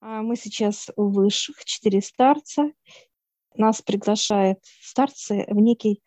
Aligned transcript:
А 0.00 0.22
мы 0.22 0.36
сейчас 0.36 0.90
у 0.96 1.08
высших, 1.08 1.64
четыре 1.64 2.00
старца. 2.00 2.70
Нас 3.56 3.82
приглашает 3.82 4.58
старцы 4.80 5.44
в 5.48 5.56
некий, 5.56 6.02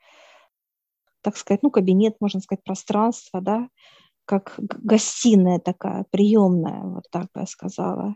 так 1.21 1.35
сказать, 1.35 1.61
ну, 1.61 1.69
кабинет, 1.71 2.15
можно 2.21 2.39
сказать, 2.39 2.63
пространство, 2.63 3.41
да, 3.41 3.67
как 4.23 4.55
гостиная 4.57 5.59
такая, 5.59 6.05
приемная, 6.09 6.83
вот 6.83 7.03
так 7.11 7.23
бы 7.33 7.41
я 7.41 7.45
сказала. 7.45 8.15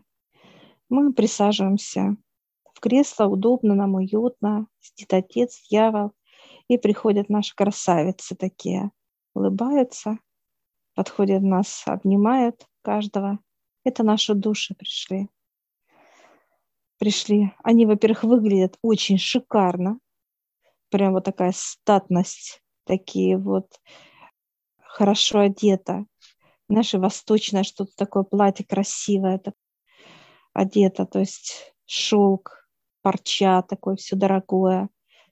Мы 0.88 1.12
присаживаемся 1.12 2.16
в 2.72 2.80
кресло, 2.80 3.26
удобно, 3.26 3.74
нам 3.74 3.96
уютно, 3.96 4.68
сидит 4.80 5.12
отец, 5.12 5.60
дьявол, 5.68 6.12
и 6.68 6.78
приходят 6.78 7.28
наши 7.28 7.54
красавицы 7.54 8.34
такие, 8.34 8.92
улыбаются, 9.34 10.18
подходят 10.94 11.42
нас, 11.42 11.82
обнимают 11.86 12.66
каждого. 12.80 13.40
Это 13.84 14.02
наши 14.02 14.34
души 14.34 14.74
пришли 14.74 15.28
пришли. 16.98 17.52
Они, 17.62 17.86
во-первых, 17.86 18.24
выглядят 18.24 18.78
очень 18.82 19.18
шикарно. 19.18 19.98
Прям 20.90 21.12
вот 21.12 21.24
такая 21.24 21.52
статность, 21.54 22.62
такие 22.84 23.36
вот 23.36 23.80
хорошо 24.78 25.40
одета. 25.40 26.06
Наше 26.68 26.98
восточное 26.98 27.64
что-то 27.64 27.92
такое 27.96 28.22
платье 28.22 28.64
красивое 28.64 29.36
это 29.36 29.52
одето, 30.52 31.06
то 31.06 31.18
есть 31.20 31.74
шелк, 31.84 32.68
парча 33.02 33.62
такое 33.62 33.96
все 33.96 34.16
дорогое, 34.16 34.88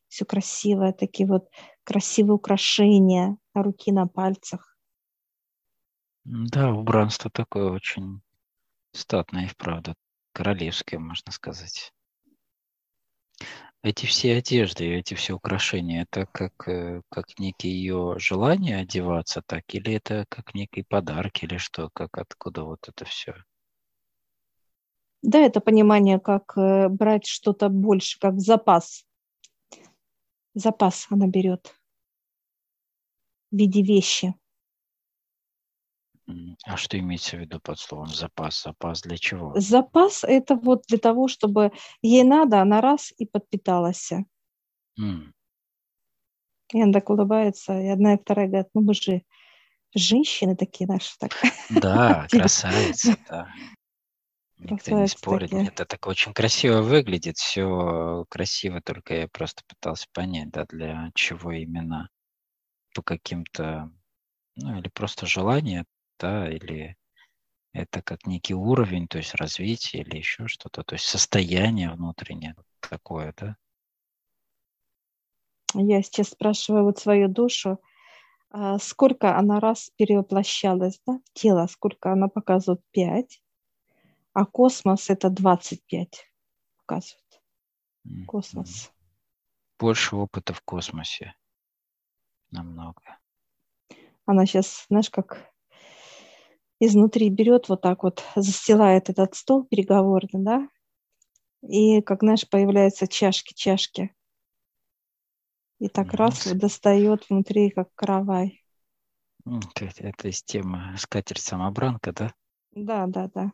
все 0.09 0.25
красивое, 0.25 0.93
такие 0.93 1.29
вот 1.29 1.49
красивые 1.83 2.35
украшения 2.35 3.37
на 3.55 3.63
руки, 3.63 3.91
на 3.91 4.07
пальцах. 4.07 4.77
Да, 6.25 6.71
убранство 6.71 7.31
такое 7.31 7.71
очень 7.71 8.21
статное 8.93 9.45
и 9.45 9.49
вправду 9.49 9.95
королевское, 10.35 10.99
можно 10.99 11.33
сказать. 11.33 11.93
Эти 13.83 14.07
все 14.07 14.37
одежды, 14.37 14.87
эти 14.95 15.15
все 15.15 15.35
украшения, 15.35 16.03
это 16.03 16.27
как, 16.33 16.69
э, 16.69 17.03
как 17.11 17.39
некие 17.39 17.73
ее 17.75 18.15
желание 18.19 18.79
одеваться 18.79 19.43
так, 19.47 19.63
или 19.69 19.95
это 19.95 20.25
как 20.31 20.55
некий 20.55 20.83
подарок, 20.83 21.43
или 21.43 21.59
что, 21.59 21.91
как 21.93 22.17
откуда 22.17 22.65
вот 22.65 22.89
это 22.89 23.05
все? 23.05 23.35
Да, 25.21 25.39
это 25.39 25.61
понимание, 25.61 26.19
как 26.19 26.57
э, 26.57 26.89
брать 26.89 27.27
что-то 27.27 27.69
больше, 27.69 28.19
как 28.19 28.41
запас. 28.41 29.05
Запас 30.55 31.07
она 31.11 31.27
берет 31.27 31.75
в 33.51 33.57
виде 33.57 33.83
вещи. 33.83 34.35
А 36.65 36.77
что 36.77 36.99
имеется 36.99 37.37
в 37.37 37.41
виду 37.41 37.61
под 37.61 37.79
словом 37.79 38.09
запас? 38.09 38.63
Запас 38.63 39.03
для 39.03 39.17
чего? 39.17 39.53
Запас– 39.59 40.25
это 40.27 40.55
вот 40.55 40.85
для 40.89 40.99
того, 40.99 41.29
чтобы 41.29 41.73
ей 42.03 42.25
надо, 42.25 42.61
она 42.61 42.81
раз 42.81 43.13
и 43.19 43.27
подпиталась. 43.27 44.13
Mm. 44.99 45.33
И 46.73 46.83
она 46.83 46.93
так 46.93 47.11
улыбается, 47.11 47.79
и 47.79 47.89
одна 47.89 48.15
и 48.15 48.19
вторая 48.19 48.49
говорят, 48.49 48.69
ну 48.75 48.81
мы 48.83 48.95
же 48.95 49.23
женщины 49.95 50.57
такие 50.57 50.87
наши. 50.87 51.17
Так. 51.19 51.33
Да, 51.71 52.27
красавицы, 52.31 53.17
да. 53.29 53.49
Никто 54.59 54.99
не 54.99 55.09
спорит. 55.09 55.51
Такие. 55.51 55.69
Это 55.69 55.85
так 55.85 56.07
очень 56.07 56.33
красиво 56.33 56.81
выглядит, 56.81 57.37
все 57.37 58.25
красиво, 58.31 58.81
только 58.81 59.15
я 59.15 59.29
просто 59.29 59.63
пытался 59.67 60.07
понять, 60.13 60.51
да, 60.51 60.65
для 60.65 61.11
чего 61.15 61.53
именно, 61.53 62.09
по 62.95 63.03
каким-то, 63.03 63.91
ну 64.57 64.79
или 64.79 64.89
просто 64.89 65.27
желание 65.27 65.85
да, 66.25 66.51
или 66.51 66.97
это 67.75 68.01
как 68.01 68.27
некий 68.27 68.55
уровень, 68.55 69.09
то 69.09 69.19
есть 69.19 69.35
развитие 69.35 70.03
или 70.03 70.17
еще 70.17 70.49
что-то, 70.49 70.83
то 70.83 70.95
есть 70.95 71.05
состояние 71.05 71.91
внутреннее 71.91 72.55
такое, 72.81 73.35
да? 73.37 73.57
Я 75.75 76.03
сейчас 76.03 76.29
спрашиваю 76.29 76.85
вот 76.85 76.99
свою 76.99 77.29
душу, 77.29 77.79
а 78.49 78.79
сколько 78.79 79.37
она 79.37 79.61
раз 79.61 79.91
перевоплощалась, 79.97 80.99
да, 81.07 81.21
в 81.25 81.39
тело, 81.39 81.67
сколько 81.67 82.11
она 82.11 82.29
показывает? 82.29 82.81
Пять, 82.91 83.43
а 84.33 84.47
космос 84.47 85.11
это 85.11 85.29
25 85.29 86.33
показывает. 86.79 87.43
Космос. 88.27 88.93
Больше 89.79 90.17
опыта 90.17 90.55
в 90.55 90.63
космосе. 90.63 91.35
Намного. 92.51 93.19
Она 94.25 94.47
сейчас, 94.47 94.87
знаешь, 94.89 95.11
как 95.11 95.54
изнутри 96.81 97.31
берет 97.31 97.69
вот 97.69 97.81
так 97.83 98.03
вот, 98.03 98.23
застилает 98.37 99.11
этот 99.11 99.35
стол 99.35 99.65
переговорный, 99.65 100.43
да, 100.43 100.69
и, 101.63 102.03
как 102.03 102.21
знаешь, 102.21 102.49
появляются 102.49 103.07
чашки-чашки. 103.07 104.15
И 105.81 105.89
так 105.89 106.09
mm-hmm. 106.09 106.17
раз 106.17 106.47
достает 106.53 107.29
внутри, 107.29 107.71
как 107.71 107.95
каравай. 107.95 108.63
Это, 109.45 109.91
это 109.99 110.29
из 110.29 110.43
темы 110.43 110.95
скатерть-самобранка, 110.97 112.13
да? 112.13 112.35
Да, 112.73 113.07
да, 113.07 113.29
да. 113.35 113.53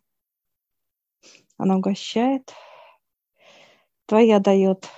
Она 1.57 1.77
угощает. 1.77 2.55
Твоя 4.07 4.39
дает 4.39 4.89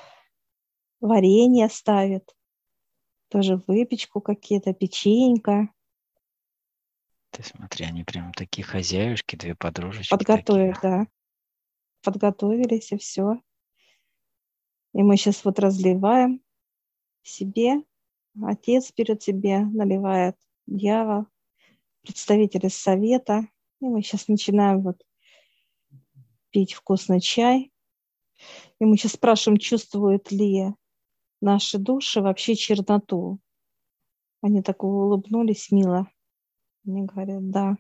варенье 1.01 1.69
ставит. 1.69 2.35
Тоже 3.29 3.63
выпечку 3.67 4.21
какие-то, 4.21 4.73
печенька. 4.73 5.69
Ты 7.33 7.43
смотри, 7.43 7.87
они 7.87 8.05
прям 8.05 8.33
такие 8.35 8.63
хозяюшки, 8.63 9.37
две 9.37 9.55
подружечки. 9.55 10.11
Подготовили, 10.11 10.77
да. 10.83 11.07
Подготовились, 12.03 12.93
и 12.93 12.99
все. 12.99 13.41
И 14.93 15.03
мы 15.03 15.17
сейчас 15.17 15.43
вот 15.43 15.59
разливаем 15.59 16.43
себе. 17.23 17.83
Отец 18.43 18.93
берет 18.95 19.23
себе, 19.23 19.61
наливает 19.61 20.37
дьявол, 20.67 21.27
представители 22.03 22.69
совета. 22.69 23.49
И 23.81 23.87
мы 23.87 24.03
сейчас 24.03 24.29
начинаем 24.29 24.83
вот 24.83 25.03
пить 26.51 26.75
вкусный 26.75 27.21
чай. 27.21 27.73
И 28.79 28.85
мы 28.85 28.99
сейчас 28.99 29.13
спрашиваем, 29.13 29.59
чувствуют 29.59 30.31
ли 30.31 30.67
наши 31.41 31.79
души 31.79 32.21
вообще 32.21 32.57
черноту. 32.57 33.41
Они 34.43 34.61
так 34.63 34.85
улыбнулись 34.85 35.71
мило. 35.71 36.11
Мне 36.85 37.03
говорят, 37.03 37.51
да. 37.51 37.77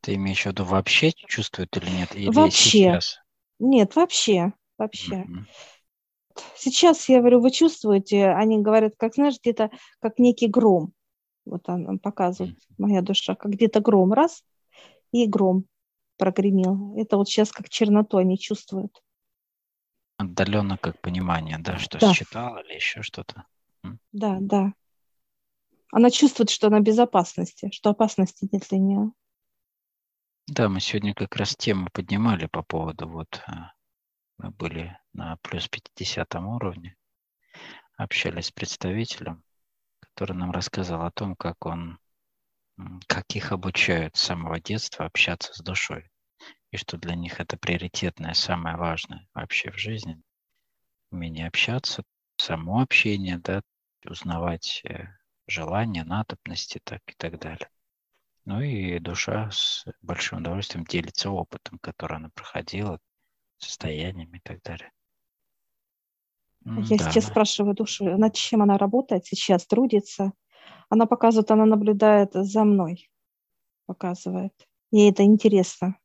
Ты 0.00 0.14
имеешь 0.14 0.42
в 0.42 0.46
виду 0.46 0.64
вообще 0.64 1.12
чувствуют 1.12 1.76
или 1.76 1.90
нет? 1.90 2.14
Или 2.14 2.30
вообще. 2.30 2.70
Сейчас? 2.70 3.18
Нет, 3.58 3.96
вообще. 3.96 4.52
Вообще. 4.78 5.24
Mm-hmm. 5.24 5.44
Сейчас 6.54 7.08
я 7.08 7.20
говорю, 7.20 7.40
вы 7.40 7.50
чувствуете, 7.50 8.28
они 8.28 8.60
говорят, 8.60 8.94
как 8.98 9.14
знаешь, 9.14 9.38
где-то 9.40 9.70
как 10.00 10.18
некий 10.18 10.48
гром. 10.48 10.92
Вот 11.44 11.68
он 11.68 11.98
показывает, 11.98 12.56
mm-hmm. 12.56 12.74
моя 12.78 13.02
душа, 13.02 13.34
как 13.34 13.52
где-то 13.52 13.80
гром 13.80 14.12
раз, 14.12 14.44
и 15.12 15.26
гром 15.26 15.64
прогремел. 16.18 16.94
Это 16.96 17.16
вот 17.16 17.28
сейчас 17.28 17.52
как 17.52 17.68
черноту 17.68 18.18
они 18.18 18.38
чувствуют. 18.38 19.02
Отдаленно 20.18 20.78
как 20.78 21.00
понимание, 21.00 21.58
да, 21.58 21.78
что 21.78 21.98
да. 21.98 22.12
считал 22.12 22.58
или 22.58 22.74
еще 22.74 23.02
что-то. 23.02 23.44
Да, 24.12 24.38
да. 24.40 24.72
Она 25.92 26.10
чувствует, 26.10 26.50
что 26.50 26.66
она 26.66 26.80
в 26.80 26.82
безопасности, 26.82 27.70
что 27.72 27.90
опасности 27.90 28.48
нет 28.50 28.66
для 28.68 28.78
нее. 28.78 29.12
Да, 30.48 30.68
мы 30.68 30.80
сегодня 30.80 31.14
как 31.14 31.34
раз 31.36 31.56
тему 31.56 31.88
поднимали 31.92 32.46
по 32.46 32.62
поводу, 32.62 33.08
вот 33.08 33.42
э, 33.48 33.52
мы 34.38 34.50
были 34.50 34.96
на 35.12 35.36
плюс 35.38 35.68
50 35.68 36.34
уровне, 36.36 36.96
общались 37.96 38.46
с 38.46 38.52
представителем, 38.52 39.42
который 39.98 40.36
нам 40.36 40.52
рассказал 40.52 41.04
о 41.04 41.10
том, 41.10 41.34
как 41.34 41.66
он, 41.66 41.98
как 43.08 43.34
их 43.34 43.50
обучают 43.50 44.16
с 44.16 44.22
самого 44.22 44.60
детства 44.60 45.06
общаться 45.06 45.52
с 45.52 45.58
душой, 45.58 46.10
и 46.70 46.76
что 46.76 46.96
для 46.96 47.16
них 47.16 47.40
это 47.40 47.56
приоритетное, 47.56 48.34
самое 48.34 48.76
важное 48.76 49.26
вообще 49.34 49.72
в 49.72 49.78
жизни, 49.78 50.22
умение 51.10 51.48
общаться, 51.48 52.04
само 52.36 52.82
общение, 52.82 53.38
да, 53.38 53.62
узнавать 54.04 54.82
э, 54.84 55.06
желания, 55.46 56.04
надобности 56.04 56.80
так 56.82 57.02
и 57.06 57.14
так 57.16 57.38
далее. 57.38 57.68
Ну 58.44 58.60
и 58.60 58.98
душа 58.98 59.50
с 59.50 59.84
большим 60.02 60.38
удовольствием 60.38 60.84
делится 60.84 61.30
опытом, 61.30 61.78
который 61.78 62.18
она 62.18 62.30
проходила, 62.30 63.00
состояниями 63.58 64.38
и 64.38 64.40
так 64.40 64.62
далее. 64.62 64.92
Я 66.64 66.96
да. 66.96 67.10
сейчас 67.10 67.26
спрашиваю 67.26 67.74
душу, 67.74 68.04
над 68.04 68.34
чем 68.34 68.62
она 68.62 68.76
работает 68.76 69.24
сейчас, 69.24 69.66
трудится. 69.66 70.32
Она 70.88 71.06
показывает, 71.06 71.50
она 71.50 71.64
наблюдает 71.64 72.30
за 72.32 72.64
мной, 72.64 73.08
показывает. 73.86 74.52
Ей 74.90 75.10
это 75.10 75.22
интересно. 75.22 75.96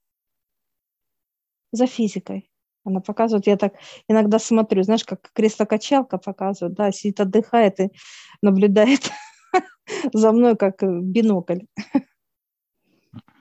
За 1.72 1.88
физикой. 1.88 2.52
Она 2.84 3.00
показывает, 3.00 3.48
я 3.48 3.58
так 3.58 3.76
иногда 4.08 4.40
смотрю, 4.40 4.84
знаешь, 4.84 5.04
как 5.04 5.32
кресло-качалка 5.34 6.18
показывает, 6.18 6.76
да, 6.76 6.92
сидит, 6.92 7.20
отдыхает 7.20 7.80
и 7.80 7.92
наблюдает 8.42 9.12
за 10.14 10.32
мной 10.32 10.56
как 10.56 10.84
э, 10.84 11.00
бинокль. 11.02 11.66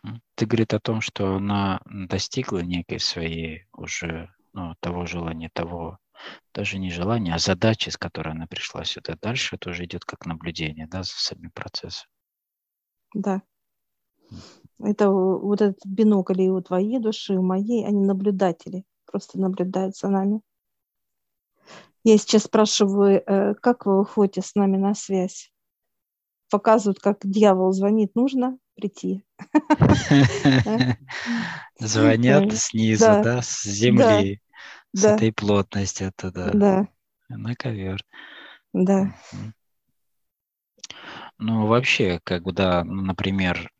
это 0.02 0.46
говорит 0.46 0.74
о 0.74 0.80
том, 0.80 1.00
что 1.00 1.36
она 1.36 1.80
достигла 1.86 2.60
некой 2.60 3.00
своей 3.00 3.66
уже 3.72 4.32
ну, 4.52 4.74
того 4.80 5.06
желания, 5.06 5.50
того 5.52 5.98
даже 6.54 6.78
не 6.78 6.90
желания, 6.90 7.34
а 7.34 7.38
задачи, 7.38 7.88
с 7.88 7.96
которой 7.96 8.34
она 8.34 8.46
пришла 8.46 8.84
сюда. 8.84 9.16
Дальше 9.20 9.56
это 9.56 9.70
уже 9.70 9.84
идет 9.84 10.04
как 10.04 10.26
наблюдение, 10.26 10.86
да, 10.86 11.02
за 11.02 11.12
самим 11.12 11.50
процессом. 11.50 12.08
Да. 13.14 13.42
Это 14.78 15.10
вот 15.10 15.60
этот 15.60 15.84
бинокль 15.84 16.42
и 16.42 16.50
у 16.50 16.60
твоей 16.60 16.98
души, 16.98 17.34
и 17.34 17.36
у 17.36 17.42
моей, 17.42 17.86
они 17.86 18.04
наблюдатели, 18.04 18.84
просто 19.06 19.38
наблюдают 19.38 19.96
за 19.96 20.08
нами. 20.08 20.40
Я 22.02 22.16
сейчас 22.16 22.44
спрашиваю, 22.44 23.22
э, 23.26 23.54
как 23.56 23.84
вы 23.84 23.98
выходите 23.98 24.40
с 24.40 24.54
нами 24.54 24.78
на 24.78 24.94
связь? 24.94 25.52
Показывают, 26.50 26.98
как 26.98 27.18
дьявол 27.22 27.72
звонит, 27.72 28.14
нужно 28.14 28.58
прийти. 28.74 29.24
Звонят 31.78 32.52
снизу, 32.54 33.04
да, 33.04 33.42
с 33.42 33.62
земли, 33.62 34.40
с 34.92 35.04
этой 35.04 35.32
плотностью 35.32 36.12
туда. 36.16 36.50
Да. 36.52 36.88
На 37.28 37.54
ковер. 37.54 38.04
Да. 38.72 39.14
Ну, 41.38 41.66
вообще, 41.66 42.20
как 42.24 42.42
бы, 42.42 42.52
да, 42.52 42.84
ну, 42.84 43.02
например, 43.02 43.70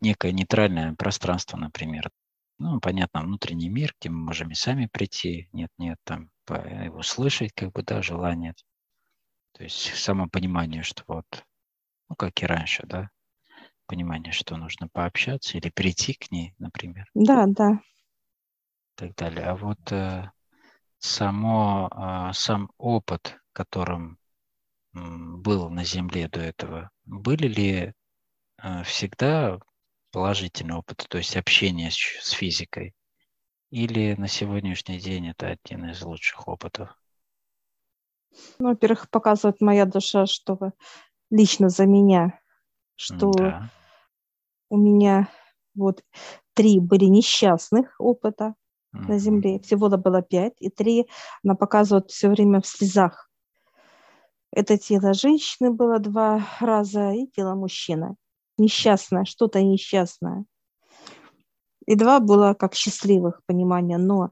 некое 0.00 0.32
нейтральное 0.32 0.94
пространство, 0.94 1.56
например. 1.56 2.10
Ну, 2.58 2.80
понятно, 2.80 3.22
внутренний 3.22 3.68
мир, 3.68 3.94
где 4.00 4.10
мы 4.10 4.18
можем 4.18 4.50
и 4.50 4.54
сами 4.54 4.88
прийти. 4.90 5.48
Нет, 5.52 5.70
нет, 5.78 5.98
там 6.04 6.30
его 6.48 7.02
слышать, 7.02 7.52
как 7.54 7.72
бы, 7.72 7.82
да, 7.82 8.02
желание. 8.02 8.54
То 9.52 9.64
есть 9.64 9.94
само 9.96 10.28
понимание, 10.28 10.82
что 10.82 11.02
вот, 11.06 11.26
ну, 12.08 12.16
как 12.16 12.42
и 12.42 12.46
раньше, 12.46 12.84
да, 12.86 13.10
понимание, 13.86 14.32
что 14.32 14.56
нужно 14.56 14.88
пообщаться 14.88 15.58
или 15.58 15.70
прийти 15.70 16.14
к 16.14 16.30
ней, 16.30 16.54
например. 16.58 17.08
Да, 17.14 17.46
да. 17.46 17.72
И 17.72 18.96
так 18.96 19.14
далее. 19.14 19.46
А 19.46 19.56
вот 19.56 19.92
э, 19.92 20.30
само, 20.98 21.90
э, 21.90 22.32
сам 22.32 22.70
опыт, 22.78 23.38
которым 23.52 24.18
был 24.92 25.68
на 25.68 25.84
Земле 25.84 26.28
до 26.28 26.40
этого, 26.40 26.90
были 27.04 27.48
ли 27.48 27.92
э, 28.62 28.82
всегда 28.84 29.58
положительный 30.10 30.76
опыт, 30.76 31.04
то 31.08 31.18
есть 31.18 31.36
общение 31.36 31.90
с, 31.90 31.96
с 31.96 32.30
физикой? 32.30 32.94
Или 33.70 34.14
на 34.14 34.28
сегодняшний 34.28 34.98
день 34.98 35.28
это 35.28 35.48
один 35.48 35.90
из 35.90 36.00
лучших 36.02 36.48
опытов? 36.48 36.96
Ну, 38.58 38.68
во-первых, 38.68 39.10
показывает 39.10 39.60
моя 39.60 39.84
душа, 39.84 40.26
что 40.26 40.72
лично 41.30 41.68
за 41.68 41.86
меня, 41.86 42.40
что 42.94 43.30
да. 43.32 43.70
у 44.70 44.76
меня 44.76 45.28
вот 45.74 46.02
три 46.54 46.80
были 46.80 47.04
несчастных 47.04 47.94
опыта 47.98 48.54
mm-hmm. 48.94 49.08
на 49.08 49.18
Земле, 49.18 49.60
всего 49.60 49.88
было 49.88 50.22
пять, 50.22 50.54
и 50.60 50.70
три 50.70 51.08
она 51.44 51.54
показывает 51.54 52.10
все 52.10 52.28
время 52.28 52.60
в 52.60 52.66
слезах. 52.66 53.30
Это 54.52 54.78
тело 54.78 55.12
женщины 55.12 55.70
было 55.70 55.98
два 55.98 56.46
раза 56.60 57.10
и 57.10 57.26
тело 57.26 57.54
мужчины 57.54 58.16
несчастное, 58.58 59.24
что-то 59.24 59.62
несчастное. 59.62 60.44
И 61.86 61.94
два 61.94 62.20
было 62.20 62.54
как 62.54 62.74
счастливых 62.74 63.42
понимания, 63.46 63.98
но 63.98 64.30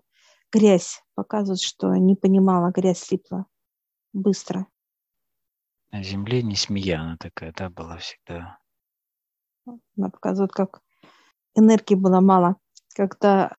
грязь 0.53 1.03
показывает, 1.15 1.61
что 1.61 1.95
не 1.95 2.17
понимала, 2.17 2.71
грязь 2.71 3.01
слипла 3.01 3.47
быстро. 4.13 4.67
На 5.95 6.03
земле 6.03 6.43
не 6.43 6.57
смея 6.57 6.99
она 7.03 7.17
такая, 7.17 7.53
да, 7.57 7.71
была 7.71 7.99
всегда. 7.99 8.59
Она 9.65 10.11
показывает, 10.11 10.51
как 10.51 10.81
энергии 11.55 11.95
было 11.95 12.19
мало. 12.21 12.57
Когда 12.97 13.55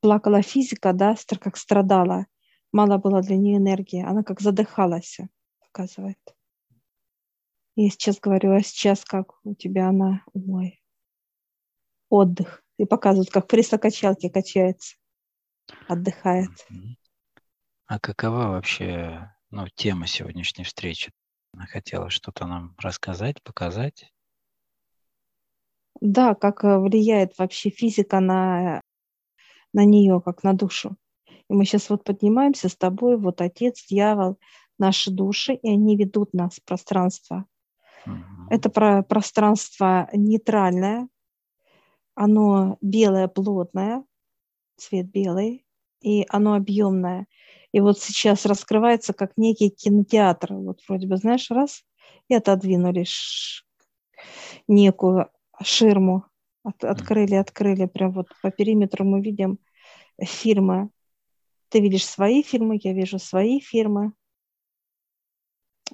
плакала 0.00 0.42
физика, 0.42 0.92
да, 0.92 1.14
как 1.40 1.56
страдала, 1.56 2.26
мало 2.72 2.98
было 2.98 3.22
для 3.22 3.36
нее 3.36 3.58
энергии. 3.58 4.02
Она 4.02 4.24
как 4.24 4.40
задыхалась, 4.40 5.20
показывает. 5.60 6.18
Я 7.76 7.88
сейчас 7.88 8.18
говорю, 8.18 8.52
а 8.52 8.60
сейчас 8.60 9.04
как 9.04 9.34
у 9.44 9.54
тебя 9.54 9.90
она, 9.90 10.24
ой, 10.32 10.82
отдых. 12.08 12.64
И 12.78 12.84
показывают, 12.84 13.30
как 13.30 13.44
в 13.44 13.46
кресло-качалке 13.46 14.28
качается, 14.28 14.96
отдыхает. 15.86 16.50
А 17.86 18.00
какова 18.00 18.48
вообще 18.48 19.32
ну, 19.50 19.68
тема 19.68 20.08
сегодняшней 20.08 20.64
встречи? 20.64 21.12
Она 21.54 21.66
хотела 21.66 22.10
что-то 22.10 22.46
нам 22.46 22.74
рассказать, 22.78 23.42
показать? 23.42 24.12
Да, 26.00 26.34
как 26.34 26.64
э, 26.64 26.78
влияет 26.78 27.38
вообще 27.38 27.70
физика 27.70 28.20
на, 28.20 28.80
на 29.72 29.84
нее, 29.84 30.20
как 30.20 30.42
на 30.42 30.52
душу. 30.52 30.96
И 31.48 31.54
мы 31.54 31.64
сейчас 31.64 31.88
вот 31.90 32.04
поднимаемся 32.04 32.68
с 32.68 32.76
тобой, 32.76 33.16
вот 33.16 33.40
отец, 33.40 33.86
дьявол, 33.88 34.38
наши 34.78 35.10
души, 35.10 35.54
и 35.54 35.70
они 35.70 35.96
ведут 35.96 36.34
нас 36.34 36.56
в 36.56 36.64
пространство 36.64 37.46
это 38.50 38.70
про 38.70 39.02
пространство 39.02 40.08
нейтральное, 40.12 41.08
оно 42.14 42.78
белое, 42.80 43.28
плотное, 43.28 44.04
цвет 44.76 45.10
белый, 45.10 45.66
и 46.00 46.26
оно 46.28 46.54
объемное. 46.54 47.26
И 47.74 47.80
вот 47.80 47.98
сейчас 47.98 48.46
раскрывается 48.46 49.12
как 49.12 49.32
некий 49.36 49.68
кинотеатр. 49.68 50.54
Вот 50.54 50.80
вроде 50.86 51.08
бы, 51.08 51.16
знаешь, 51.16 51.50
раз, 51.50 51.82
и 52.28 52.34
отодвинули 52.34 53.04
некую 54.68 55.28
ширму, 55.60 56.24
от, 56.62 56.84
открыли, 56.84 57.34
открыли, 57.34 57.86
прям 57.86 58.12
вот 58.12 58.28
по 58.42 58.52
периметру 58.52 59.04
мы 59.04 59.20
видим 59.20 59.58
фильмы. 60.22 60.90
Ты 61.68 61.80
видишь 61.80 62.06
свои 62.06 62.44
фильмы, 62.44 62.78
я 62.80 62.92
вижу 62.92 63.18
свои 63.18 63.58
фильмы. 63.58 64.12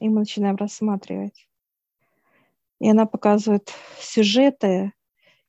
И 0.00 0.10
мы 0.10 0.20
начинаем 0.20 0.56
рассматривать. 0.56 1.48
И 2.78 2.90
она 2.90 3.06
показывает 3.06 3.72
сюжеты, 3.98 4.92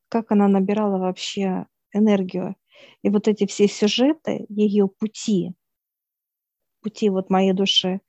как 0.07 0.31
она 0.31 0.47
набирала 0.47 0.97
вообще 0.97 1.65
энергию. 1.91 2.55
И 3.01 3.09
вот 3.09 3.27
эти 3.27 3.45
все 3.45 3.67
сюжеты, 3.67 4.45
ее 4.47 4.87
пути, 4.87 5.55
пути 6.81 7.09
вот 7.09 7.29
моей 7.29 7.53
души, 7.53 8.01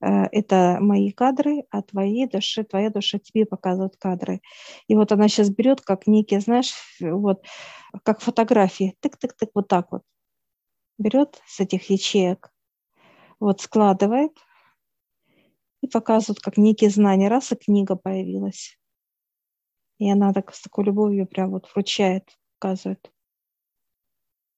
э, 0.00 0.06
это 0.32 0.78
мои 0.80 1.10
кадры, 1.12 1.64
а 1.70 1.82
твоей 1.82 2.26
души, 2.28 2.64
твоя 2.64 2.90
душа 2.90 3.18
тебе 3.18 3.46
показывает 3.46 3.96
кадры. 3.96 4.40
И 4.88 4.94
вот 4.94 5.12
она 5.12 5.28
сейчас 5.28 5.50
берет, 5.50 5.80
как 5.80 6.06
некие, 6.06 6.40
знаешь, 6.40 6.72
вот, 7.00 7.44
как 8.04 8.20
фотографии, 8.20 8.96
тык-тык-тык, 9.00 9.50
вот 9.54 9.68
так 9.68 9.92
вот. 9.92 10.02
Берет 10.98 11.40
с 11.46 11.60
этих 11.60 11.90
ячеек, 11.90 12.52
вот 13.40 13.60
складывает, 13.60 14.32
и 15.82 15.88
показывают 15.88 16.40
как 16.40 16.56
некие 16.56 16.90
знания. 16.90 17.28
Раз 17.28 17.52
и 17.52 17.56
книга 17.56 17.96
появилась. 17.96 18.78
И 19.98 20.10
она 20.10 20.32
так 20.32 20.54
с 20.54 20.62
такой 20.62 20.84
любовью 20.84 21.26
прям 21.26 21.50
вот 21.50 21.68
вручает, 21.72 22.38
показывает. 22.58 23.10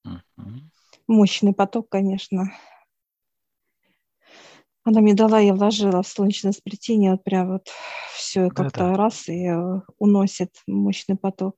Uh-huh. 0.07 0.61
Мощный 1.07 1.55
поток, 1.55 1.89
конечно. 1.89 2.53
Она 4.85 5.01
мне 5.01 5.15
дала, 5.15 5.41
я 5.41 5.55
вложила 5.55 6.03
в 6.03 6.07
солнечное 6.07 6.53
сплетение, 6.53 7.13
вот 7.13 7.25
прям 7.25 7.53
вот 7.53 7.69
все 8.13 8.51
как-то 8.51 8.81
Да-да. 8.81 8.97
раз 8.97 9.29
и 9.29 9.47
э, 9.47 9.81
уносит 9.99 10.63
мощный 10.67 11.17
поток. 11.17 11.57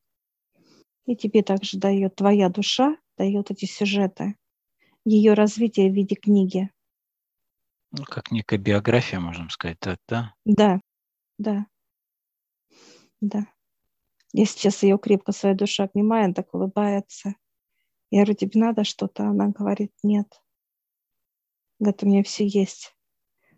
И 1.06 1.16
тебе 1.16 1.42
также 1.42 1.78
дает 1.78 2.14
твоя 2.14 2.48
душа, 2.48 2.96
дает 3.18 3.50
эти 3.50 3.64
сюжеты, 3.64 4.36
ее 5.04 5.34
развитие 5.34 5.90
в 5.90 5.94
виде 5.94 6.14
книги. 6.14 6.70
Ну, 7.90 8.04
как 8.04 8.30
некая 8.30 8.58
биография, 8.58 9.18
можно 9.18 9.48
сказать 9.50 9.78
так, 9.80 9.98
да? 10.08 10.34
Да, 10.44 10.80
да, 11.38 11.66
да. 13.20 13.46
Я 14.32 14.44
сейчас 14.44 14.82
ее 14.82 14.98
крепко, 14.98 15.32
своя 15.32 15.54
душа 15.54 15.84
обнимаю, 15.84 16.26
она 16.26 16.34
так 16.34 16.52
улыбается. 16.54 17.34
Я 18.10 18.20
говорю, 18.20 18.34
тебе 18.34 18.60
надо 18.60 18.84
что-то? 18.84 19.24
Она 19.24 19.48
говорит, 19.48 19.92
нет. 20.02 20.42
Говорит, 21.80 22.02
у 22.02 22.06
меня 22.06 22.22
все 22.22 22.46
есть. 22.46 22.95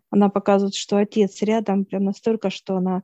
Она 0.09 0.29
показывает, 0.29 0.75
что 0.75 0.97
отец 0.97 1.41
рядом, 1.41 1.85
прям 1.85 2.03
настолько, 2.03 2.49
что 2.49 2.77
она 2.77 3.03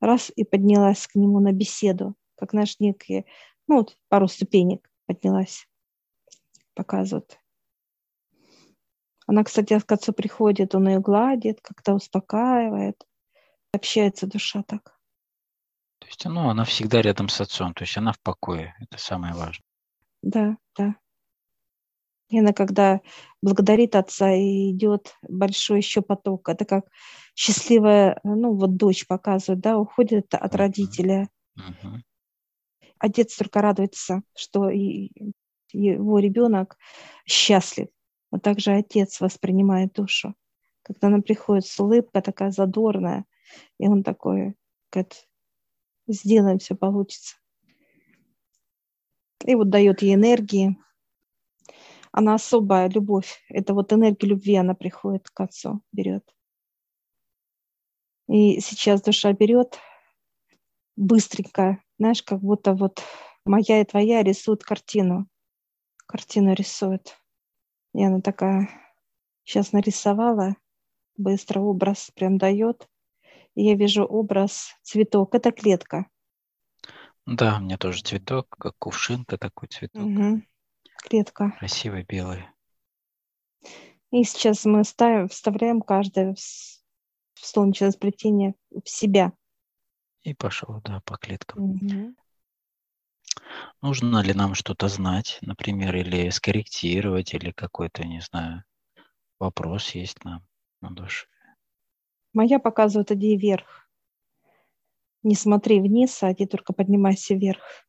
раз 0.00 0.30
и 0.34 0.44
поднялась 0.44 1.06
к 1.06 1.14
нему 1.14 1.40
на 1.40 1.52
беседу, 1.52 2.14
как 2.36 2.52
наш 2.52 2.78
некие, 2.80 3.24
ну, 3.68 3.76
вот 3.76 3.96
пару 4.08 4.28
ступенек 4.28 4.90
поднялась, 5.06 5.66
показывает. 6.74 7.38
Она, 9.26 9.44
кстати, 9.44 9.78
к 9.78 9.92
отцу 9.92 10.12
приходит, 10.12 10.74
он 10.74 10.88
ее 10.88 11.00
гладит, 11.00 11.60
как-то 11.62 11.94
успокаивает. 11.94 13.06
Общается 13.72 14.26
душа 14.26 14.62
так. 14.62 14.98
То 16.00 16.06
есть 16.06 16.24
ну, 16.24 16.50
она 16.50 16.64
всегда 16.64 17.00
рядом 17.00 17.28
с 17.28 17.40
отцом, 17.40 17.72
то 17.72 17.84
есть 17.84 17.96
она 17.96 18.12
в 18.12 18.20
покое. 18.20 18.74
Это 18.80 18.98
самое 18.98 19.34
важное. 19.34 19.64
Да, 20.20 20.56
да. 20.76 20.96
И 22.32 22.38
она, 22.38 22.54
когда 22.54 23.02
благодарит 23.42 23.94
отца, 23.94 24.32
и 24.32 24.70
идет 24.70 25.14
большой 25.28 25.78
еще 25.78 26.00
поток. 26.00 26.48
Это 26.48 26.64
как 26.64 26.86
счастливая, 27.34 28.18
ну 28.24 28.54
вот 28.54 28.76
дочь 28.76 29.06
показывает, 29.06 29.60
да, 29.60 29.78
уходит 29.78 30.34
от 30.34 30.54
родителя. 30.54 31.28
Uh-huh. 31.58 31.98
отец 32.98 33.36
только 33.36 33.60
радуется, 33.60 34.22
что 34.34 34.70
его 34.70 36.18
ребенок 36.18 36.78
счастлив. 37.26 37.88
Вот 38.30 38.42
так 38.42 38.58
же 38.60 38.72
отец 38.72 39.20
воспринимает 39.20 39.92
душу. 39.92 40.34
Когда 40.80 41.08
она 41.08 41.20
приходит 41.20 41.66
с 41.66 41.78
улыбкой 41.78 42.22
такая 42.22 42.50
задорная, 42.50 43.26
и 43.78 43.86
он 43.86 44.02
такой, 44.02 44.54
говорит, 44.90 45.28
сделаем, 46.06 46.58
все 46.58 46.74
получится. 46.74 47.36
И 49.44 49.54
вот 49.54 49.68
дает 49.68 50.00
ей 50.00 50.14
энергии. 50.14 50.78
Она 52.12 52.34
особая 52.34 52.90
любовь. 52.90 53.42
Это 53.48 53.72
вот 53.72 53.92
энергия 53.92 54.28
любви, 54.28 54.54
она 54.54 54.74
приходит 54.74 55.30
к 55.30 55.40
отцу, 55.40 55.82
берет. 55.92 56.24
И 58.28 58.60
сейчас 58.60 59.02
душа 59.02 59.32
берет 59.32 59.78
быстренько, 60.96 61.82
знаешь, 61.98 62.22
как 62.22 62.40
будто 62.40 62.74
вот 62.74 63.02
моя 63.44 63.80
и 63.80 63.84
твоя 63.84 64.22
рисуют 64.22 64.62
картину. 64.62 65.26
Картину 66.06 66.52
рисует. 66.52 67.18
И 67.94 68.04
она 68.04 68.20
такая 68.20 68.68
сейчас 69.44 69.72
нарисовала, 69.72 70.56
быстро 71.16 71.60
образ 71.60 72.10
прям 72.14 72.36
дает. 72.36 72.88
И 73.54 73.64
я 73.64 73.74
вижу 73.74 74.04
образ 74.04 74.76
цветок. 74.82 75.34
Это 75.34 75.50
клетка. 75.50 76.06
Да, 77.26 77.56
у 77.56 77.60
меня 77.60 77.78
тоже 77.78 78.02
цветок, 78.02 78.48
как 78.58 78.74
кувшинка 78.78 79.38
такой 79.38 79.68
цветок. 79.68 80.02
Угу. 80.02 80.42
Клетка. 81.02 81.52
Красивый 81.58 82.04
белый. 82.04 82.44
И 84.12 84.22
сейчас 84.24 84.64
мы 84.64 84.84
ставим, 84.84 85.28
вставляем 85.28 85.82
каждое 85.82 86.34
в, 86.34 86.38
солнечное 87.34 87.90
сплетение 87.90 88.54
в 88.70 88.88
себя. 88.88 89.32
И 90.22 90.32
пошел, 90.32 90.80
да, 90.84 91.00
по 91.04 91.16
клеткам. 91.16 91.72
Угу. 91.72 92.14
Нужно 93.80 94.22
ли 94.22 94.32
нам 94.32 94.54
что-то 94.54 94.88
знать, 94.88 95.38
например, 95.42 95.96
или 95.96 96.30
скорректировать, 96.30 97.34
или 97.34 97.50
какой-то, 97.50 98.04
не 98.04 98.20
знаю, 98.20 98.62
вопрос 99.40 99.90
есть 99.90 100.24
нам 100.24 100.46
на 100.80 100.90
душе? 100.90 101.26
Моя 102.32 102.60
показывает 102.60 103.10
иди 103.10 103.36
вверх. 103.36 103.90
Не 105.24 105.34
смотри 105.34 105.80
вниз, 105.80 106.22
а 106.22 106.32
иди 106.32 106.46
только 106.46 106.72
поднимайся 106.72 107.34
вверх. 107.34 107.86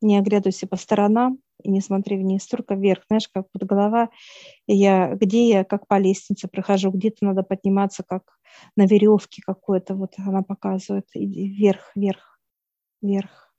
Не 0.00 0.18
оглядывайся 0.18 0.68
по 0.68 0.76
сторонам 0.76 1.42
и 1.66 1.70
не 1.70 1.80
смотри 1.80 2.16
вниз, 2.16 2.46
только 2.46 2.74
вверх. 2.74 3.02
Знаешь, 3.08 3.28
как 3.28 3.50
под 3.50 3.64
голова. 3.64 4.10
Я, 4.66 5.14
где 5.14 5.48
я, 5.48 5.64
как 5.64 5.88
по 5.88 5.98
лестнице 5.98 6.46
прохожу, 6.48 6.92
где-то 6.92 7.24
надо 7.24 7.42
подниматься, 7.42 8.04
как 8.04 8.38
на 8.76 8.86
веревке 8.86 9.42
какой-то. 9.44 9.94
Вот 9.94 10.14
она 10.18 10.42
показывает. 10.42 11.06
Иди 11.14 11.48
вверх, 11.48 11.90
вверх, 11.96 12.38
вверх. 13.02 13.52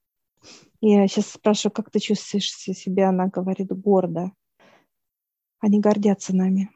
Я 0.80 1.08
сейчас 1.08 1.32
спрашиваю, 1.32 1.74
как 1.74 1.92
ты 1.92 2.00
чувствуешь 2.00 2.50
себя? 2.52 3.10
Она 3.10 3.28
говорит, 3.28 3.68
гордо. 3.70 4.32
Они 5.60 5.82
гордятся 5.82 6.34
нами. 6.36 6.70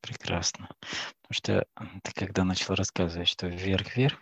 Прекрасно. 0.00 0.70
Потому 0.74 1.32
что 1.32 1.66
ты 1.74 2.12
когда 2.14 2.44
начал 2.44 2.74
рассказывать, 2.74 3.28
что 3.28 3.46
вверх-вверх, 3.46 4.18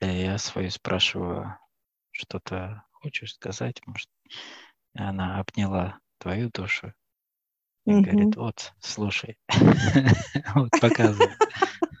я 0.00 0.38
свою 0.38 0.70
спрашиваю, 0.70 1.58
что-то 2.10 2.84
хочешь 2.92 3.34
сказать, 3.34 3.80
может, 3.86 4.08
она 4.94 5.38
обняла 5.38 5.98
твою 6.18 6.50
душу 6.50 6.92
и 7.86 7.94
угу. 7.94 8.02
говорит, 8.02 8.36
вот, 8.36 8.74
слушай, 8.80 9.36
вот 10.54 10.70
показывай. 10.80 11.30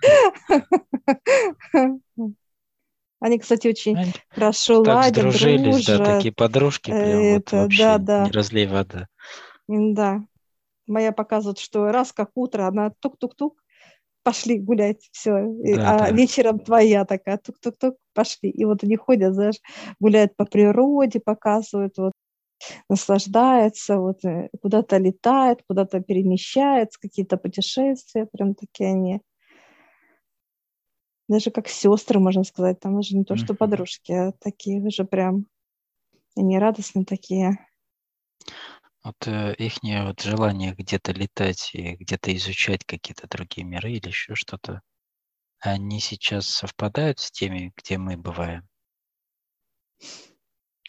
Они, 3.22 3.38
кстати, 3.38 3.68
очень 3.68 3.98
Они 3.98 4.12
хорошо 4.30 4.82
так 4.82 4.94
ладят, 4.94 5.18
сдружились, 5.18 5.84
дружат. 5.84 5.98
да, 5.98 6.16
такие 6.16 6.32
подружки, 6.32 6.90
прям 6.90 7.04
Это, 7.04 7.34
вот 7.34 7.52
вообще 7.52 7.82
да, 7.82 7.98
да. 7.98 8.24
не 8.24 8.30
разлей 8.30 8.66
вода. 8.66 9.08
Да. 9.68 10.24
Моя 10.86 11.12
показывает, 11.12 11.58
что 11.58 11.92
раз 11.92 12.12
как 12.12 12.30
утро, 12.34 12.66
она 12.66 12.92
тук-тук-тук, 12.98 13.62
пошли 14.22 14.58
гулять, 14.58 15.08
все. 15.12 15.46
Да, 15.76 15.94
а 15.94 15.98
да. 15.98 16.10
вечером 16.10 16.60
твоя 16.60 17.04
такая, 17.04 17.38
тук-тук-тук, 17.38 17.96
пошли. 18.14 18.48
И 18.48 18.64
вот 18.64 18.82
они 18.84 18.96
ходят, 18.96 19.34
знаешь, 19.34 19.60
гуляют 20.00 20.34
по 20.36 20.46
природе, 20.46 21.20
показывают, 21.20 21.98
вот, 21.98 22.12
наслаждаются, 22.88 23.98
вот, 23.98 24.24
э, 24.24 24.50
куда-то 24.60 24.98
летают, 24.98 25.62
куда-то 25.68 26.00
перемещаются, 26.00 27.00
какие-то 27.00 27.36
путешествия, 27.36 28.26
прям 28.26 28.54
такие 28.54 28.90
они. 28.90 29.20
Даже 31.28 31.50
как 31.50 31.68
сестры, 31.68 32.18
можно 32.18 32.42
сказать, 32.44 32.80
там 32.80 32.96
уже 32.96 33.16
не 33.16 33.24
то, 33.24 33.36
что 33.36 33.54
подружки, 33.54 34.12
а 34.12 34.32
такие 34.40 34.82
уже 34.82 35.04
прям, 35.04 35.46
они 36.36 36.58
радостные 36.58 37.04
такие. 37.04 37.58
Вот 39.02 39.26
э, 39.26 39.54
их 39.54 39.78
вот 39.82 40.20
желание 40.20 40.74
где-то 40.74 41.12
летать 41.12 41.70
и 41.72 41.96
где-то 41.96 42.36
изучать 42.36 42.84
какие-то 42.84 43.28
другие 43.28 43.64
миры 43.66 43.92
или 43.92 44.08
еще 44.08 44.34
что-то, 44.34 44.82
они 45.60 46.00
сейчас 46.00 46.46
совпадают 46.46 47.18
с 47.18 47.30
теми, 47.30 47.72
где 47.76 47.96
мы 47.96 48.16
бываем? 48.16 48.68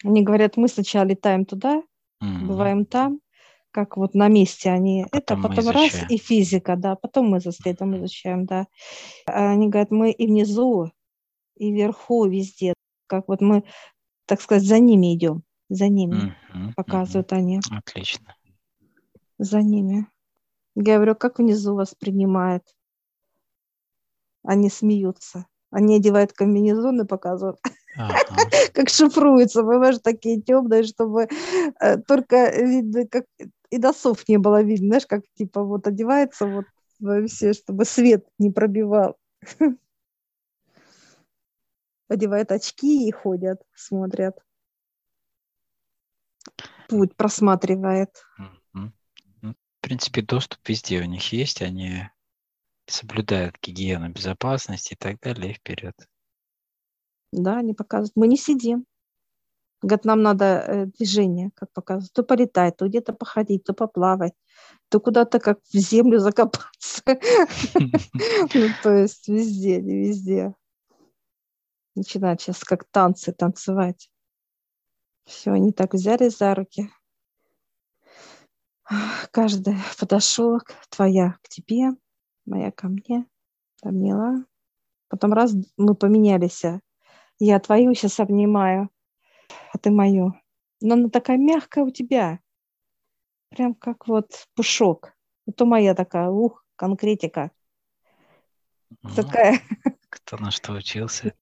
Они 0.02 0.22
говорят, 0.22 0.56
мы 0.56 0.68
сначала 0.68 1.04
летаем 1.04 1.44
туда, 1.44 1.82
mm-hmm. 2.22 2.46
бываем 2.46 2.84
там, 2.84 3.20
как 3.70 3.96
вот 3.96 4.14
на 4.14 4.28
месте 4.28 4.70
они, 4.70 5.04
а 5.10 5.16
это 5.16 5.36
потом 5.36 5.68
раз 5.70 6.04
и 6.08 6.16
физика, 6.18 6.76
да, 6.76 6.96
потом 6.96 7.28
мы 7.28 7.40
за 7.40 7.52
следом 7.52 7.96
изучаем, 7.96 8.46
да. 8.46 8.66
Они 9.26 9.68
говорят, 9.68 9.90
мы 9.90 10.10
и 10.10 10.26
внизу, 10.26 10.90
и 11.56 11.72
вверху, 11.72 12.26
везде, 12.26 12.74
как 13.06 13.28
вот 13.28 13.40
мы, 13.40 13.64
так 14.26 14.40
сказать, 14.40 14.64
за 14.64 14.78
ними 14.78 15.14
идем 15.14 15.42
за 15.72 15.88
ними, 15.88 16.36
угу, 16.54 16.72
показывают 16.76 17.32
угу. 17.32 17.38
они. 17.38 17.60
Отлично. 17.70 18.36
За 19.38 19.62
ними. 19.62 20.06
Я 20.74 20.96
говорю, 20.96 21.14
как 21.16 21.38
внизу 21.38 21.74
вас 21.74 21.94
принимают? 21.94 22.64
Они 24.44 24.68
смеются. 24.68 25.46
Они 25.72 25.96
одевают 25.96 26.32
комбинезоны, 26.32 27.04
показывают, 27.04 27.58
ага. 27.96 28.14
как 28.72 28.88
шифруются, 28.88 29.64
понимаешь, 29.64 29.98
такие 30.02 30.40
темные, 30.40 30.84
чтобы 30.84 31.28
э, 31.80 31.98
только 31.98 32.50
видно, 32.62 33.06
как 33.08 33.24
и 33.70 33.78
носов 33.78 34.28
не 34.28 34.38
было 34.38 34.62
видно, 34.62 34.88
знаешь, 34.88 35.06
как 35.06 35.22
типа 35.34 35.64
вот 35.64 35.88
одевается 35.88 36.46
вот 36.46 36.66
все, 37.26 37.52
чтобы 37.54 37.84
свет 37.84 38.24
не 38.38 38.50
пробивал. 38.50 39.16
Одевают 42.08 42.52
очки 42.52 43.08
и 43.08 43.10
ходят, 43.10 43.60
смотрят 43.74 44.36
путь 46.92 47.16
просматривает. 47.16 48.10
В 48.72 49.80
принципе, 49.80 50.22
доступ 50.22 50.60
везде 50.68 51.00
у 51.00 51.04
них 51.04 51.32
есть, 51.32 51.62
они 51.62 52.08
соблюдают 52.86 53.56
гигиену, 53.62 54.10
безопасность 54.10 54.92
и 54.92 54.96
так 54.96 55.20
далее, 55.20 55.52
и 55.52 55.54
вперед. 55.54 55.94
Да, 57.32 57.58
они 57.58 57.74
показывают. 57.74 58.12
Мы 58.14 58.26
не 58.26 58.36
сидим. 58.36 58.84
Говорят, 59.80 60.04
нам 60.04 60.22
надо 60.22 60.44
э, 60.44 60.86
движение, 60.86 61.50
как 61.54 61.72
показывают. 61.72 62.12
То 62.12 62.22
полетать, 62.22 62.76
то 62.76 62.86
где-то 62.86 63.12
походить, 63.12 63.64
то 63.64 63.72
поплавать, 63.72 64.34
то 64.88 65.00
куда-то 65.00 65.40
как 65.40 65.58
в 65.72 65.76
землю 65.76 66.18
закопаться. 66.18 67.02
Ну, 68.54 68.68
то 68.82 68.92
есть 68.92 69.28
везде, 69.28 69.80
не 69.80 70.06
везде. 70.06 70.54
Начинают 71.96 72.40
сейчас 72.40 72.62
как 72.62 72.84
танцы 72.90 73.32
танцевать. 73.32 74.10
Все, 75.24 75.52
они 75.52 75.72
так 75.72 75.94
взяли 75.94 76.28
за 76.28 76.54
руки. 76.54 76.90
Каждый 79.30 79.76
подошел, 79.98 80.60
твоя 80.90 81.38
к 81.42 81.48
тебе, 81.48 81.90
моя 82.44 82.70
ко 82.70 82.88
мне, 82.88 83.26
обняла. 83.82 84.44
Потом 85.08 85.32
раз 85.32 85.54
мы 85.76 85.94
поменялись. 85.94 86.62
Я 87.38 87.60
твою 87.60 87.94
сейчас 87.94 88.20
обнимаю, 88.20 88.90
а 89.72 89.78
ты 89.78 89.90
мою. 89.90 90.34
Но 90.80 90.94
она 90.94 91.08
такая 91.08 91.36
мягкая 91.36 91.84
у 91.84 91.90
тебя. 91.90 92.40
Прям 93.50 93.74
как 93.74 94.08
вот 94.08 94.48
пушок. 94.54 95.12
Это 95.46 95.64
моя 95.64 95.94
такая, 95.94 96.28
ух, 96.30 96.64
конкретика. 96.76 97.50
Ну, 99.02 99.14
такая. 99.14 99.60
Кто 100.08 100.36
на 100.36 100.50
что 100.50 100.72
учился. 100.72 101.34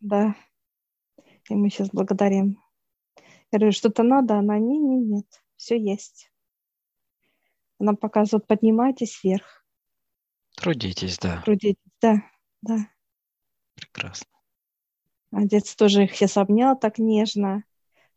Да. 0.00 0.34
И 1.48 1.54
мы 1.54 1.70
сейчас 1.70 1.90
благодарим 1.90 2.58
я 3.54 3.58
говорю, 3.58 3.72
что-то 3.72 4.02
надо, 4.02 4.36
она, 4.36 4.58
не, 4.58 4.78
не, 4.78 4.96
нет, 4.98 5.26
все 5.54 5.78
есть. 5.78 6.28
Она 7.78 7.94
показывает, 7.94 8.48
поднимайтесь 8.48 9.22
вверх. 9.22 9.63
Трудитесь, 10.64 11.18
да. 11.18 11.42
Трудитесь, 11.42 11.92
да, 12.00 12.22
да. 12.62 12.88
Прекрасно. 13.74 14.30
Отец 15.30 15.74
тоже 15.74 16.04
их 16.04 16.16
сейчас 16.16 16.38
обнял 16.38 16.74
так 16.74 16.98
нежно, 16.98 17.64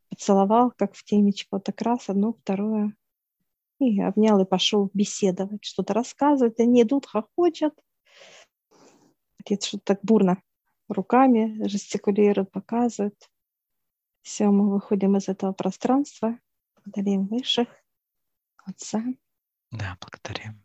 поцеловал, 0.08 0.72
как 0.72 0.96
в 0.96 1.04
темечко, 1.04 1.60
так 1.60 1.82
раз, 1.82 2.08
одно, 2.08 2.32
второе. 2.32 2.96
И 3.80 4.02
обнял 4.02 4.40
и 4.40 4.46
пошел 4.46 4.90
беседовать, 4.94 5.66
что-то 5.66 5.94
рассказывать. 5.94 6.58
Они 6.62 6.84
идут, 6.84 7.06
хохочут. 7.06 7.74
Отец 9.42 9.66
что-то 9.66 9.84
так 9.84 10.00
бурно 10.04 10.42
руками 10.88 11.68
жестикулирует, 11.68 12.50
показывает 12.50 13.30
Все, 14.22 14.46
мы 14.46 14.72
выходим 14.72 15.18
из 15.18 15.28
этого 15.28 15.52
пространства, 15.52 16.40
благодарим 16.78 17.28
высших, 17.28 17.68
Отца. 18.64 19.04
Да, 19.72 19.98
благодарим. 20.00 20.64